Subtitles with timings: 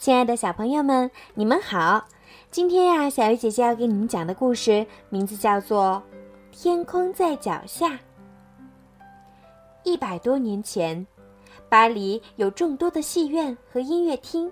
[0.00, 2.02] 亲爱的小朋友们，你们好！
[2.50, 6.02] 今天呀，小鱼姐姐要给你们讲的故事名字叫做
[6.58, 7.88] 《天空在脚下》。
[9.84, 11.06] 一百多年前，
[11.68, 14.50] 巴黎有众多的戏院和音乐厅，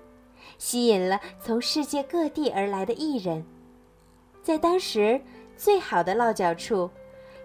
[0.59, 3.43] 吸引了从世界各地而来的艺人。
[4.43, 5.19] 在当时，
[5.57, 6.91] 最好的落脚处，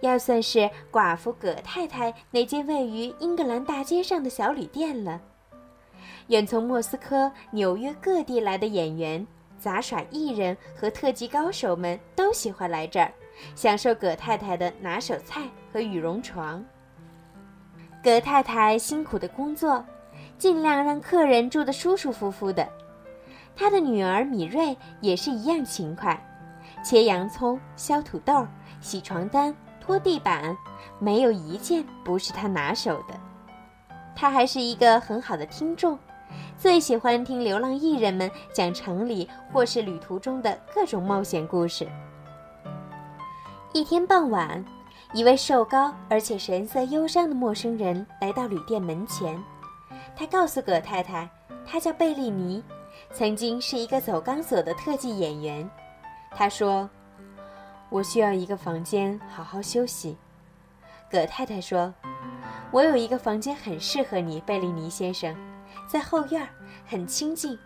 [0.01, 5.21] 要算是寡妇葛太太那间位于英格兰大街上的小旅店了。
[6.27, 9.25] 远从莫斯科、纽约各地来的演员、
[9.59, 13.12] 杂耍艺人和特技高手们都喜欢来这儿，
[13.55, 16.63] 享受葛太太的拿手菜和羽绒床。
[18.03, 19.84] 葛太太辛苦的工作，
[20.38, 22.67] 尽量让客人住得舒舒服服的。
[23.55, 26.20] 她的女儿米瑞也是一样勤快，
[26.84, 28.45] 切洋葱、削土豆、
[28.81, 30.57] 洗床单、拖地板，
[30.99, 33.13] 没有一件不是她拿手的。
[34.16, 35.98] 他还是一个很好的听众。
[36.58, 41.87] 最喜欢听流浪艺人们讲城里或是旅途中的各种冒险故事。
[43.74, 44.63] 一天傍晚，
[45.13, 49.41] 一位瘦高而且神色忧伤的陌生人来到旅店门前。
[50.15, 51.30] 他告诉葛太太，
[51.65, 52.63] 他叫贝利尼，
[53.12, 55.70] 曾经是一个走钢索的特技演员。
[56.32, 56.90] 他说
[57.90, 60.18] ：“我需要一个房间好好休息。”
[61.12, 61.93] 葛太太说
[62.74, 65.35] ：“我有一个房间很适合你，贝利尼先生。”
[65.88, 66.47] 在后院，
[66.88, 67.57] 很清静，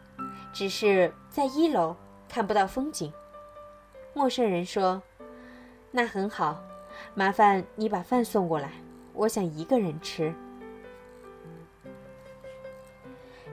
[0.52, 1.96] 只是在一楼
[2.28, 3.14] 看不到风景。
[4.14, 5.02] 陌生人说
[5.92, 6.62] ：“那很好，
[7.14, 8.72] 麻烦你把饭送过来，
[9.14, 10.34] 我想一个人吃。”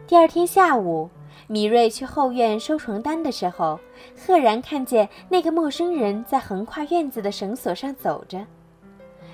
[0.08, 1.08] 第二天下午，
[1.46, 3.78] 米瑞去后院收床单的时候，
[4.16, 8.44] 赫然看见那个陌生人在横跨院子的绳索上走着。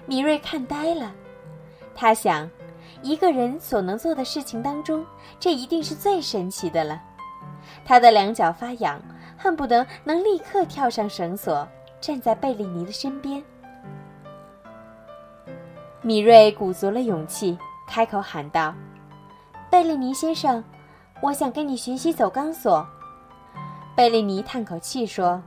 [0.07, 1.15] 米瑞看呆了，
[2.01, 2.49] 他想。
[3.03, 5.05] 一个人所能做的事情当中，
[5.39, 7.01] 这一定是最神奇的了。
[7.85, 9.01] 他的两脚发痒，
[9.39, 11.67] 恨不得能立刻跳上绳索，
[12.01, 13.43] 站在贝利尼的身边。
[16.03, 18.75] 米瑞鼓足了勇气，开口喊道
[19.71, 20.63] ：“贝利尼先生，
[21.21, 22.87] 我想跟你学习走钢索。”
[23.97, 25.43] 贝利尼叹口气说：“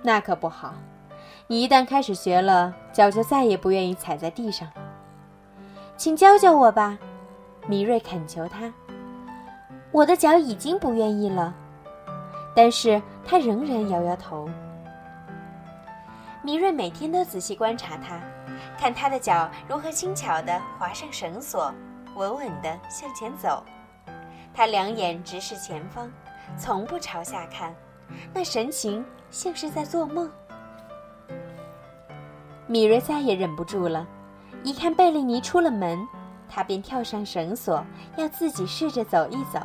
[0.00, 0.74] 那可不好，
[1.46, 4.74] 你一旦开始学了，脚就再也不愿意踩在地上了。”
[5.98, 6.96] 请教教我吧，
[7.66, 8.72] 米瑞恳求他。
[9.90, 11.52] 我的脚已经不愿意了，
[12.54, 14.48] 但是他仍然摇摇头。
[16.40, 18.20] 米瑞每天都仔细观察他，
[18.78, 21.74] 看他的脚如何轻巧地划上绳索，
[22.14, 23.60] 稳稳地向前走。
[24.54, 26.08] 他两眼直视前方，
[26.56, 27.74] 从不朝下看，
[28.32, 30.30] 那神情像是在做梦。
[32.68, 34.06] 米瑞再也忍不住了。
[34.64, 36.06] 一看贝利尼出了门，
[36.48, 37.84] 他便跳上绳索，
[38.16, 39.60] 要自己试着走一走。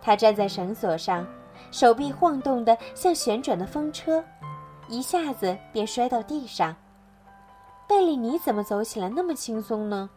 [0.00, 1.26] 他站在绳索上，
[1.70, 4.24] 手臂晃动得像旋转的风车，
[4.88, 6.74] 一下子便摔到地上。
[7.88, 10.08] 贝利尼怎么走起来那么轻松呢？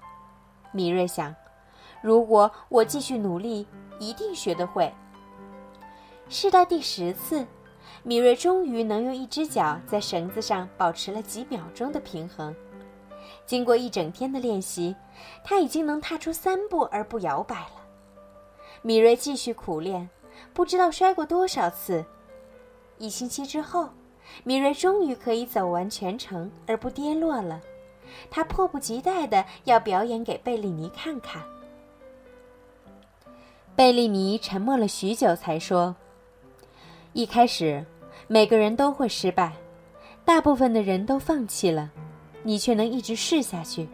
[0.71, 1.33] 米瑞想，
[2.01, 3.67] 如果我继续努力，
[3.99, 4.93] 一定学得会。
[6.29, 7.45] 试到第十次，
[8.03, 12.55] 米瑞终于能用一只脚在绳子上保持了几秒钟的平衡。
[13.51, 14.95] 经过一整天的练习，
[15.43, 17.85] 他已经能踏出三步而不摇摆了。
[18.81, 20.09] 米瑞继续苦练，
[20.53, 22.05] 不知道摔过多少次。
[22.97, 23.89] 一星期之后，
[24.45, 27.59] 米瑞终于可以走完全程而不跌落了。
[28.29, 31.41] 他迫不及待地要表演给贝利尼看看。
[33.75, 35.93] 贝利尼沉默了许久，才说
[37.11, 37.85] ：“一开始，
[38.27, 39.51] 每个人都会失败，
[40.23, 41.91] 大部分的人都放弃了。”
[42.43, 43.87] 你却能一直试下去，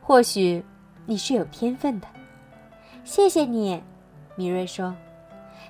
[0.00, 0.64] 或许
[1.06, 2.06] 你是有天分的。
[3.04, 3.82] 谢谢你，
[4.36, 4.94] 米瑞说。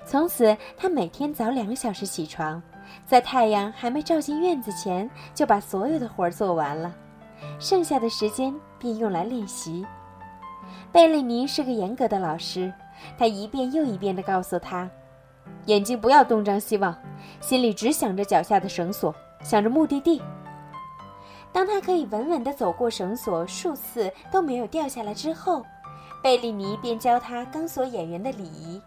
[0.05, 2.61] 从此，他每天早两个小时起床，
[3.05, 6.93] 在太阳还没照进院子前，就把所有的活儿做完了，
[7.59, 9.85] 剩下的时间便用来练习。
[10.91, 12.73] 贝利尼是个严格的老师，
[13.17, 14.89] 他一遍又一遍地告诉他：
[15.65, 16.95] 眼睛不要东张西望，
[17.39, 19.13] 心里只想着脚下的绳索，
[19.43, 20.21] 想着目的地。
[21.53, 25.65] 当他可以稳稳地走过绳索数次都没有掉下来之后，
[26.23, 28.81] 贝利尼便教他钢索演员的礼仪，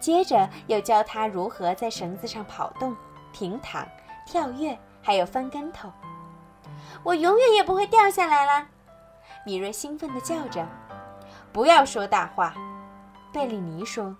[0.00, 2.96] 接着又教他如何在绳子上跑动、
[3.32, 3.86] 平躺、
[4.26, 5.90] 跳跃，还有翻跟头。
[7.04, 8.66] 我永远也不会掉下来啦！
[9.44, 10.66] 米瑞兴奋地叫着。
[11.52, 12.54] “不要说大话！”
[13.32, 14.14] 贝利尼说，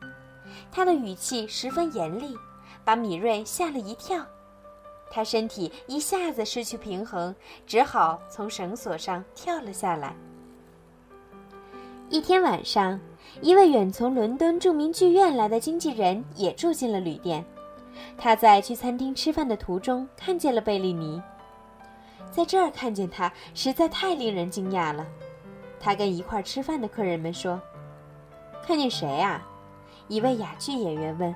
[0.70, 2.36] 他的语气十分严厉，
[2.84, 4.24] 把米瑞吓了一跳。
[5.14, 7.34] 他身体一下子失去平衡，
[7.66, 10.16] 只好从绳索上跳了下来。
[12.08, 12.98] 一天晚上，
[13.42, 17.44] 一位远从伦敦著名剧院来的经纪人也住进了旅店。
[18.16, 21.20] 他在去餐厅吃饭的途中看见了贝利尼，
[22.30, 25.06] 在这儿看见他实在太令人惊讶了。
[25.78, 27.60] 他跟一块吃饭的客人们说
[28.64, 29.46] ：“看见谁啊？”
[30.08, 31.34] 一位哑剧演员问：“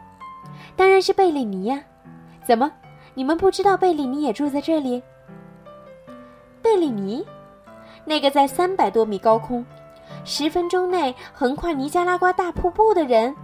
[0.74, 1.82] 当然是贝利尼呀！
[2.46, 2.70] 怎么，
[3.16, 5.02] 你们不知道贝利尼也住在这里？”
[6.62, 7.26] 贝利尼，
[8.04, 9.64] 那个在三百多米高空。
[10.24, 13.34] 十分钟内横跨尼加拉瓜大瀑布的人，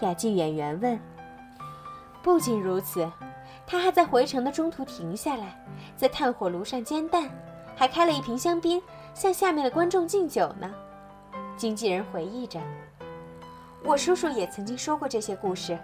[0.00, 0.98] 哑剧演员问。
[2.22, 3.08] 不仅如此，
[3.66, 5.64] 他还在回程的中途停下来，
[5.96, 7.30] 在炭火炉上煎蛋，
[7.76, 8.82] 还开了一瓶香槟，
[9.14, 10.70] 向下面的观众敬酒呢。
[11.56, 12.60] 经纪人回忆着
[13.84, 15.78] ：“我叔叔也曾经说过这些故事。”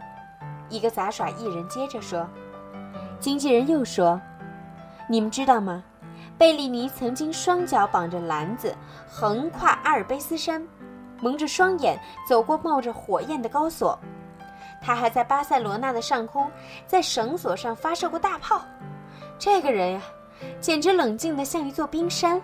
[0.69, 2.29] 一个杂耍艺人接着说。
[3.25, 4.21] 经纪人又说
[5.09, 5.83] ：“你们知道吗？”
[6.37, 8.77] 贝利尼曾经双脚绑着篮子，
[9.09, 10.63] 横跨阿尔卑斯山，
[11.23, 11.99] 蒙着双眼
[12.29, 13.99] 走过冒着火焰的高索。
[14.83, 16.51] 他还在巴塞罗那的上空，
[16.87, 18.61] 在绳索上发射过大炮。
[19.39, 20.03] 这个人呀，
[20.61, 22.39] 简直冷静的像一座冰山。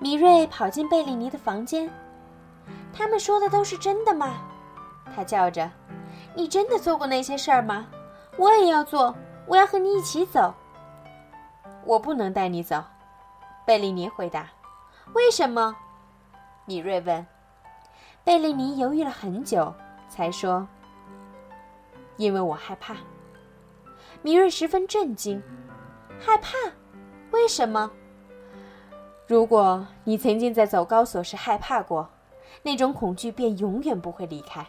[0.00, 1.90] 米瑞跑进贝利尼的房间，
[2.90, 4.36] 他们说的都是真的吗？
[5.14, 5.70] 他叫着
[6.34, 7.86] ：“你真的做过那些事儿吗？
[8.36, 9.14] 我也要做，
[9.46, 10.54] 我要和你一起走。”
[11.84, 12.82] 我不能带你走，
[13.66, 14.48] 贝利尼回答。
[15.12, 15.76] 为什么？
[16.64, 17.26] 米瑞问。
[18.24, 19.72] 贝利尼犹豫了很久，
[20.08, 20.66] 才说
[22.16, 22.96] ：“因为我害怕。”
[24.22, 25.42] 米瑞十分震惊
[26.18, 26.52] ：“害怕？
[27.32, 27.90] 为什么？”
[29.28, 32.08] 如果你曾经在走高索时害怕过，
[32.62, 34.66] 那种恐惧便永远不会离开。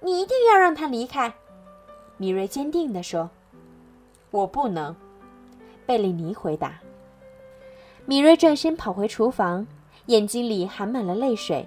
[0.00, 1.34] 你一定要让他离开，
[2.20, 3.30] 米瑞坚定地说
[4.30, 4.94] ：“我不能。”
[5.86, 6.78] 贝利尼回答。
[8.04, 9.66] 米瑞转身跑回厨房，
[10.04, 11.66] 眼睛里含满了泪水。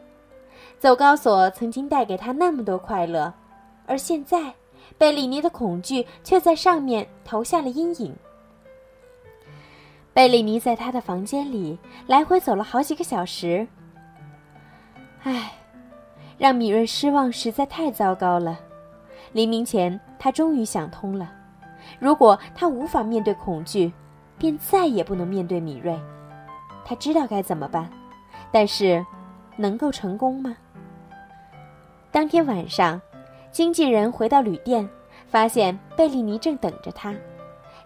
[0.78, 3.34] 走高索曾经带给他那么多快乐，
[3.88, 4.54] 而现在，
[4.96, 8.16] 贝利尼的恐惧却在上面投下了阴影。
[10.14, 13.68] 贝利尼在他的房间里来回走了好几个小时。
[15.24, 15.52] 唉，
[16.38, 18.60] 让米瑞失望实在太糟糕了。
[19.34, 21.30] 黎明前，他终于想通了：
[22.00, 23.92] 如果他无法面对恐惧，
[24.38, 26.00] 便再也不能面对米瑞，
[26.86, 27.90] 他知道该怎么办，
[28.52, 29.04] 但是，
[29.58, 30.56] 能够成功吗？
[32.12, 33.02] 当天晚上，
[33.52, 34.88] 经纪人回到旅店，
[35.28, 37.14] 发现贝利尼正等着他。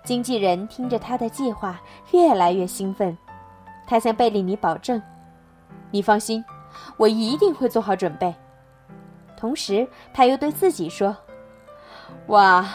[0.03, 3.17] 经纪人听着他的计划，越来越兴奋。
[3.85, 5.01] 他向贝利尼保证
[5.91, 6.43] ：“你放心，
[6.97, 8.33] 我一定会做好准备。”
[9.37, 11.15] 同时，他又对自己说
[12.27, 12.65] ：“哇，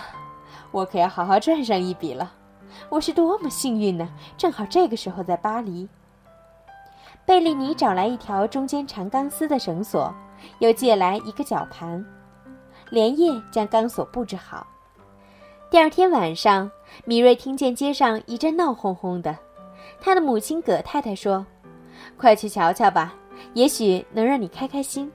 [0.71, 2.33] 我可要好好赚上一笔了。”
[2.89, 4.09] 我是多么幸运呢！
[4.37, 5.89] 正好这个时候在巴黎。
[7.25, 10.13] 贝利尼找来一条中间缠钢丝的绳索，
[10.59, 12.05] 又借来一个绞盘，
[12.91, 14.67] 连夜将钢索布置好。
[15.71, 16.71] 第二天晚上，
[17.05, 19.37] 米瑞听见街上一阵闹哄哄的，
[20.01, 21.47] 他的母亲葛太太说
[22.19, 23.15] ：“快去瞧瞧吧，
[23.55, 25.11] 也许能让你开开心。”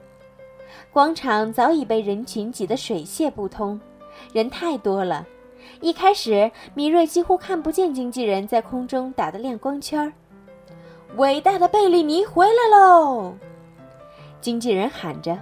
[0.92, 3.78] 广场早已被人群挤得水泄不通，
[4.32, 5.26] 人太多了。
[5.80, 10.12] 一开始，米瑞几乎看不见经纪人在空中打的亮光圈儿。
[11.16, 13.34] 伟大的贝利尼回来喽！
[14.40, 15.38] 经纪人喊着：“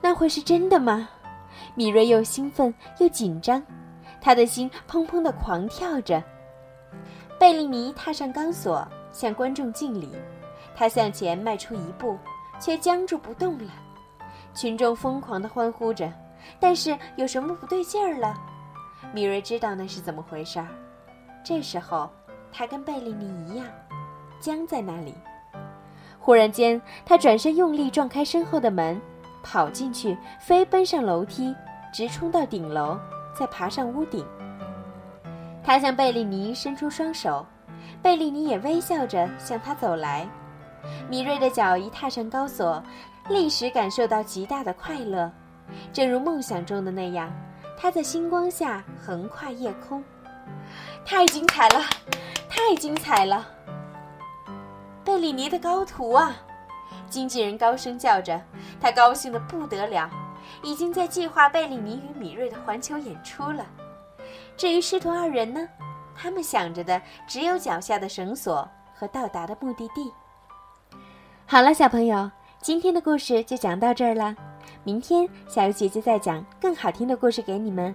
[0.00, 1.08] 那会是真的吗？”
[1.74, 3.62] 米瑞又兴奋又紧张，
[4.20, 6.22] 他的心砰砰地狂跳着。
[7.38, 10.10] 贝利尼踏上钢索，向观众敬礼。
[10.74, 12.16] 他向前迈出一步，
[12.58, 13.70] 却僵住不动了。
[14.54, 16.12] 群众疯狂地欢呼着，
[16.60, 18.34] 但是有什么不对劲儿了？
[19.12, 20.68] 米瑞知道那是怎么回事儿。
[21.44, 22.08] 这时候，
[22.52, 23.66] 他跟贝利尼一样，
[24.40, 25.14] 僵在那里。
[26.18, 29.00] 忽然间，他转身用力撞开身后的门，
[29.42, 31.54] 跑进去，飞奔上楼梯，
[31.92, 32.96] 直冲到顶楼，
[33.34, 34.24] 再爬上屋顶。
[35.64, 37.44] 他向贝利尼伸出双手，
[38.00, 40.28] 贝利尼也微笑着向他走来。
[41.08, 42.82] 米瑞的脚一踏上高索，
[43.28, 45.30] 立时感受到极大的快乐，
[45.92, 47.32] 正如梦想中的那样。
[47.78, 50.04] 他在星光下横跨夜空，
[51.04, 51.80] 太精彩了，
[52.48, 53.44] 太精彩了！
[55.04, 56.36] 贝里尼的高徒啊！
[57.08, 58.40] 经纪人高声叫着，
[58.80, 60.08] 他高兴的不得了，
[60.62, 63.66] 已经在计划贝里尼与米瑞的环球演出了。
[64.56, 65.68] 至于师徒二人呢，
[66.14, 70.12] 他们想着的只有脚下的绳索和到达的目的地。
[71.46, 74.36] 好了，小朋友，今天的故事就讲到这儿了。
[74.84, 77.94] 明天，小鱼姐姐再讲更好听的故事给你们。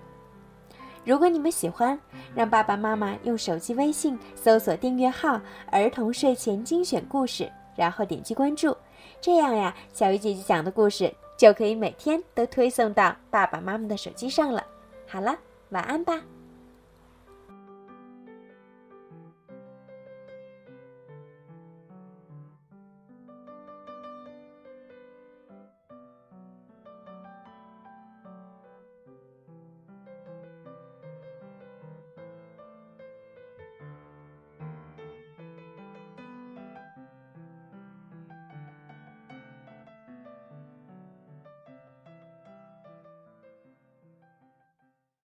[1.04, 1.98] 如果你们喜欢，
[2.36, 5.40] 让爸爸妈妈用手机微信搜索订阅号
[5.72, 8.76] “儿童睡前精选故事”，然后点击关注，
[9.22, 14.62] 这样呀，小鱼姐姐讲的故事就可以每天都推送到爸爸妈妈的手机上了。
[15.08, 15.34] 好了，
[15.70, 16.22] 晚安吧。